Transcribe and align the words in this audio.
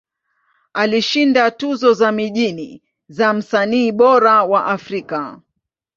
Alishinda 0.73 1.51
tuzo 1.51 1.93
za 1.93 2.11
mijini 2.11 2.83
za 3.07 3.33
Msanii 3.33 3.91
Bora 3.91 4.43
wa 4.43 4.65
Afrika. 4.65 5.41